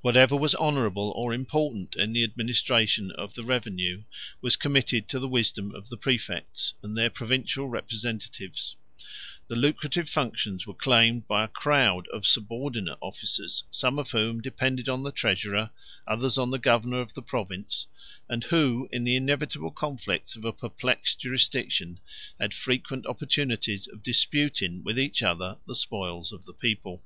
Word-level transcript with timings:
Whatever 0.00 0.34
was 0.34 0.54
honorable 0.54 1.12
or 1.14 1.34
important 1.34 1.94
in 1.94 2.14
the 2.14 2.24
administration 2.24 3.10
of 3.10 3.34
the 3.34 3.44
revenue, 3.44 4.04
was 4.40 4.56
committed 4.56 5.08
to 5.10 5.18
the 5.18 5.28
wisdom 5.28 5.74
of 5.74 5.90
the 5.90 5.98
præfects, 5.98 6.72
and 6.82 6.96
their 6.96 7.10
provincia. 7.10 7.62
representatives; 7.62 8.76
the 9.48 9.54
lucrative 9.54 10.08
functions 10.08 10.66
were 10.66 10.72
claimed 10.72 11.28
by 11.28 11.44
a 11.44 11.48
crowd 11.48 12.08
of 12.14 12.24
subordinate 12.26 12.96
officers, 13.02 13.64
some 13.70 13.98
of 13.98 14.12
whom 14.12 14.40
depended 14.40 14.88
on 14.88 15.02
the 15.02 15.12
treasurer, 15.12 15.68
others 16.08 16.38
on 16.38 16.48
the 16.50 16.58
governor 16.58 17.02
of 17.02 17.12
the 17.12 17.20
province; 17.20 17.88
and 18.30 18.44
who, 18.44 18.88
in 18.90 19.04
the 19.04 19.16
inevitable 19.16 19.70
conflicts 19.70 20.34
of 20.34 20.46
a 20.46 20.52
perplexed 20.54 21.20
jurisdiction, 21.20 22.00
had 22.40 22.54
frequent 22.54 23.04
opportunities 23.04 23.86
of 23.86 24.02
disputing 24.02 24.82
with 24.82 24.98
each 24.98 25.22
other 25.22 25.58
the 25.66 25.76
spoils 25.76 26.32
of 26.32 26.46
the 26.46 26.54
people. 26.54 27.04